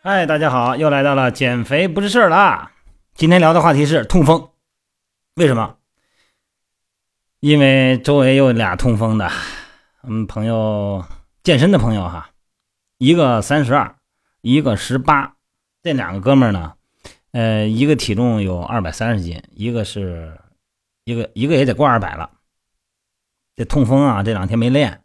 [0.00, 2.70] 嗨，大家好，又来到了减肥不是事儿啦！
[3.14, 4.50] 今天聊的话题是痛风，
[5.34, 5.76] 为什么？
[7.40, 9.28] 因为周围有俩痛风的，
[10.04, 11.04] 嗯朋友
[11.42, 12.30] 健身的朋友哈，
[12.98, 13.96] 一个三十二，
[14.40, 15.34] 一个十八，
[15.82, 16.74] 这两个哥们儿呢，
[17.32, 20.38] 呃，一个体重有二百三十斤，一个是，
[21.02, 22.30] 一个一个也得过二百了。
[23.56, 25.02] 这痛风啊，这两天没练，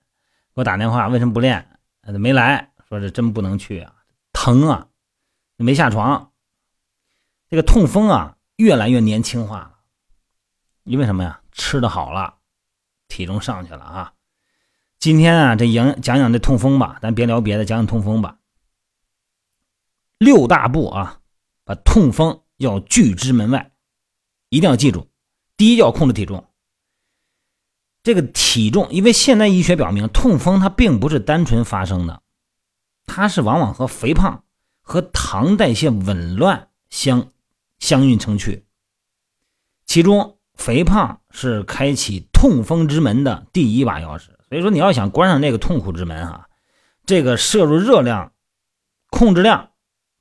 [0.54, 1.68] 给我打电话，为什么不练？
[2.20, 3.92] 没来，说这真不能去啊。
[4.44, 4.90] 疼啊，
[5.56, 6.34] 没下床。
[7.50, 9.80] 这个痛风啊，越来越年轻化了，
[10.84, 11.42] 因为什么呀？
[11.54, 12.40] 吃的好了，
[13.08, 14.14] 体重上去了啊。
[15.00, 18.40] 今天啊，这讲讲讲这痛风吧，咱别聊别的，讲讲痛风吧。
[20.18, 21.22] 六大步啊，
[21.64, 23.72] 把痛风要拒之门外，
[24.50, 25.10] 一定要记住。
[25.56, 26.46] 第一，要控制体重。
[28.04, 32.23] 这个体重，因为现代医学表明，痛风它并不是单纯发生的。
[33.16, 34.44] 它是往往和肥胖
[34.82, 37.30] 和糖代谢紊乱相
[37.78, 38.66] 相映成趣，
[39.86, 44.30] 其中肥胖是开启痛风之门的第一把钥匙。
[44.50, 46.50] 所以说，你要想关上这个痛苦之门，哈，
[47.06, 48.34] 这个摄入热量、
[49.12, 49.74] 控制量、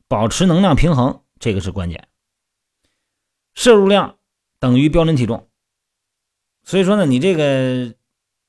[0.06, 2.08] 保持能量平衡，这个是关键。
[3.54, 4.18] 摄入量
[4.58, 5.48] 等于标准体重，
[6.62, 7.94] 所以说呢，你这个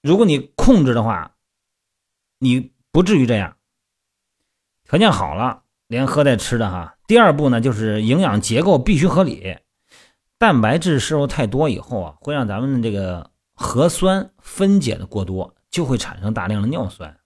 [0.02, 1.38] 如果你控制的话，
[2.40, 3.56] 你不至于这样。
[4.84, 6.98] 条件好了，连喝带吃的哈。
[7.08, 9.58] 第二步呢，就是营养结构必须合理。
[10.38, 17.18] 蛋白质摄入太多以后啊，会让咱们的这个核酸分解的过多，就会产生大量的尿酸。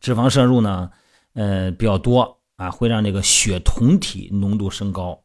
[0.00, 0.90] 脂肪摄入呢，
[1.34, 5.22] 呃比较多啊，会让这个血酮体浓度升高，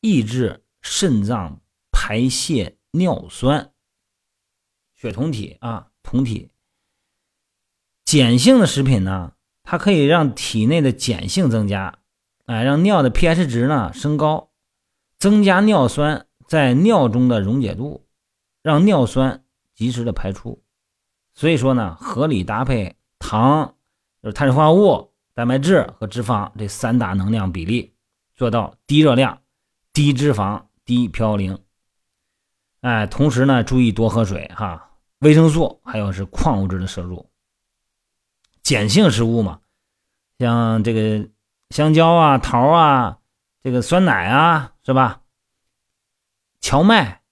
[0.00, 1.60] 抑制肾脏
[1.92, 3.72] 排泄尿酸。
[4.94, 6.50] 血酮体啊，酮体。
[8.04, 9.32] 碱性的食品呢？
[9.64, 11.98] 它可以让体内的碱性增加，
[12.46, 14.50] 哎，让尿的 pH 值呢升高，
[15.18, 18.04] 增加尿酸在尿中的溶解度，
[18.62, 20.62] 让尿酸及时的排出。
[21.34, 23.74] 所以说呢，合理搭配糖，
[24.22, 27.94] 就是碳水化合物、蛋白质和脂肪这三大能量比例，
[28.34, 29.40] 做到低热量、
[29.92, 31.58] 低脂肪、低嘌呤。
[32.82, 34.90] 哎，同时呢，注意多喝水哈，
[35.20, 37.31] 维生素还有是矿物质的摄入。
[38.62, 39.60] 碱性食物嘛，
[40.38, 41.28] 像这个
[41.70, 43.18] 香蕉啊、桃啊，
[43.62, 45.20] 这个酸奶啊，是吧？
[46.60, 47.22] 荞麦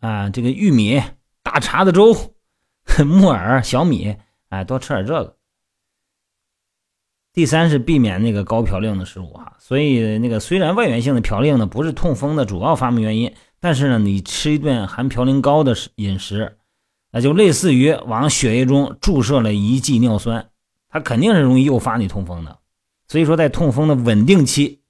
[0.00, 1.02] 啊，这个玉米、
[1.42, 2.34] 大碴子粥、
[3.04, 4.16] 木耳、小米，
[4.50, 5.36] 哎，多吃点这个。
[7.32, 16.58] 第三是避免那个高嘌呤的食物哈，所以那个虽然外源性的嘌呤呢不是痛风的主要发明原因，但是呢，你吃一顿含嘌呤高的食饮食，
[17.10, 20.50] 那就类似于往血液中注射了一剂尿酸。
[20.96, 22.58] 它肯定是容易诱发你痛风的，
[23.06, 24.80] 所以说在痛风的稳定期，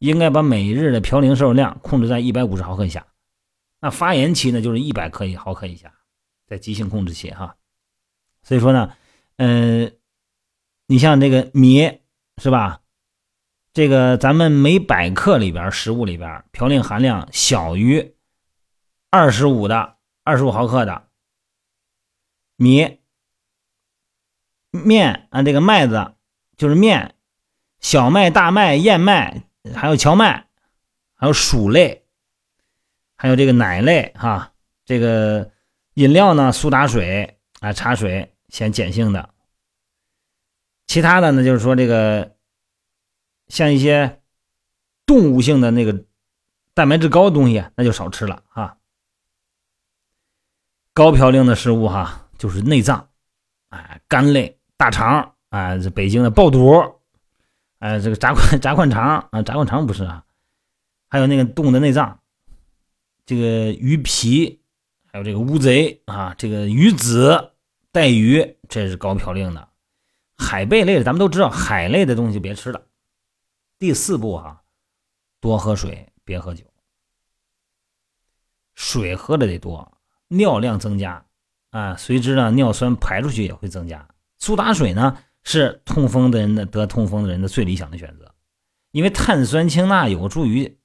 [0.00, 3.06] 应该把每日的嘌呤摄入量控制在一百五十毫克以下。
[3.80, 5.94] 那发炎期呢，就是一百克一毫克以下，
[6.48, 7.54] 在急性控制期哈。
[8.42, 8.92] 所以说呢，
[9.36, 9.88] 呃，
[10.88, 12.00] 你像这个米
[12.42, 12.80] 是吧？
[13.72, 18.16] 这个咱们每百克里边食物里边嘌呤含量小于
[19.10, 19.94] 二十五的
[20.24, 21.06] 二十五毫克的
[22.56, 22.98] 米。
[24.72, 26.14] 面啊，这个麦子
[26.56, 27.14] 就是面，
[27.78, 29.44] 小麦、大麦、燕麦，
[29.74, 30.48] 还有荞麦，
[31.14, 32.04] 还有薯类，
[33.16, 34.54] 还有这个奶类哈。
[34.84, 35.52] 这个
[35.94, 39.30] 饮料呢，苏打水啊，茶水显碱性的。
[40.86, 42.34] 其他的呢，就是说这个
[43.48, 44.22] 像一些
[45.04, 46.04] 动物性的那个
[46.74, 48.78] 蛋白质高的东西，那就少吃了啊。
[50.94, 53.10] 高嘌呤的食物哈，就是内脏，
[53.68, 54.58] 哎，肝类。
[54.82, 56.96] 大肠啊，这北京的爆肚，
[57.78, 60.24] 哎，这个炸灌 炸灌肠啊，炸灌肠不是啊，
[61.08, 62.18] 还有那个动物的内脏，
[63.24, 64.60] 这个鱼皮，
[65.06, 67.52] 还有这个乌贼啊，这个鱼子、
[67.92, 69.68] 带鱼，这是高嘌呤的。
[70.36, 72.82] 海贝类的，咱们都知道，海类的东西别吃了。
[73.78, 74.64] 第四步哈，
[75.38, 76.64] 多喝水，别喝酒。
[78.74, 79.96] 水喝的得多，
[80.26, 81.24] 尿量增加
[81.70, 84.08] 啊，随之呢，尿酸排出去也会增加。
[84.42, 88.34] 苏打水呢，是痛风的人的得痛风的人的最理想的选择，
[88.90, 90.80] 因为碳酸氢钠有助于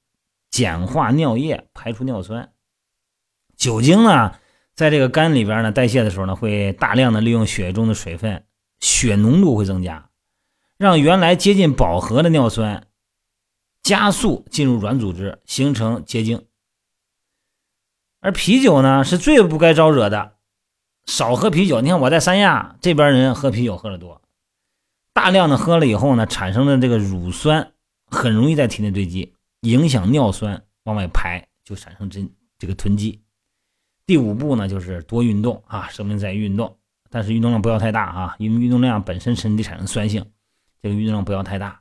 [0.48, 2.52] 碱化尿液，排出尿酸。
[3.56, 4.38] 酒精呢，
[4.76, 8.46] 在这个肝里边呢代谢的时候呢，会大量的利用血液中的水分，
[8.78, 10.08] 血浓度会增加，
[10.76, 12.86] 让原来接近饱和的尿酸
[13.82, 16.46] 加速进入软组织，形成结晶。
[18.20, 20.37] 而啤酒呢，是最不该招惹的。
[21.08, 24.20] 少喝啤酒，你看我在三亚这边人喝啤酒喝的多，
[25.14, 27.72] 大量的喝了以后呢，产生的这个乳酸
[28.04, 32.22] 很容易在体内堆积，影响尿酸往外排，就产生这
[32.58, 33.22] 这个囤积。
[34.04, 36.78] 第五步呢，就是多运动啊，生命在于运动，
[37.08, 40.30] 但是运动量不要太大啊，因为运动量本身身体产生酸性，
[40.82, 41.80] 这个运动量不要太大。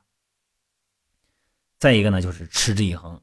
[1.79, 3.19] 再一个呢，就是持之以恒，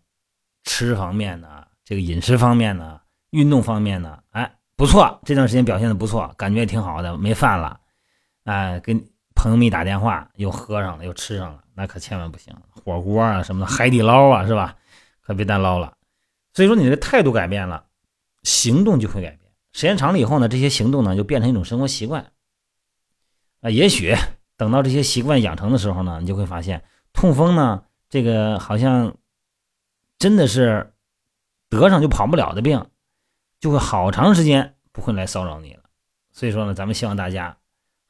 [0.64, 7.80] 吃方面呢，这个饮食方面呢，运动方面呢，哎，不错，这段时间表现的不错，感觉也挺好的，没犯了，
[8.44, 8.98] 哎，跟
[9.34, 14.76] 朋友们一打电话又喝上了，又吃上了，那可千万不行，火锅啊什么的，海底捞啊是吧？
[15.20, 15.96] 可别单捞了。
[16.52, 17.84] 所以说你的态度改变了，
[18.42, 19.40] 行动就会改变，
[19.72, 22.32] 时间长了以后呢，这些行动呢就变成一种生活习惯，
[23.60, 24.14] 啊，也许
[24.56, 27.84] 等到这些习惯养成的时候呢，你就会发现痛风呢。
[28.10, 29.16] 这个好像
[30.18, 30.92] 真的是
[31.68, 32.86] 得上就跑不了的病，
[33.64, 35.80] 就会好长时间不会来骚扰你了。
[36.34, 37.56] 所以说呢，咱们希望大家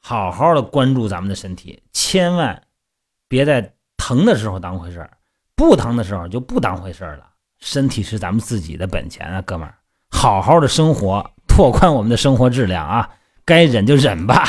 [0.01, 2.61] 好好的关注咱们的身体，千万
[3.29, 5.11] 别在疼的时候当回事儿，
[5.55, 7.29] 不疼的时候就不当回事儿了。
[7.59, 9.73] 身体是咱们自己的本钱啊，哥们儿，
[10.11, 13.09] 好好的生活，拓宽我们的生活质量啊，
[13.45, 14.43] 该忍就忍吧。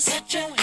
[0.00, 0.59] such a